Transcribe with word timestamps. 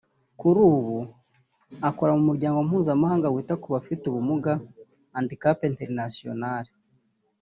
Kuri 0.39 0.59
ubu 0.73 0.97
akora 1.89 2.11
mu 2.17 2.23
muryango 2.29 2.59
mpuzamahanga 2.67 3.31
wita 3.33 3.55
ku 3.61 3.67
bafite 3.75 4.03
ubumuga 4.07 4.51
(Handicap 5.13 5.57
International) 5.71 6.63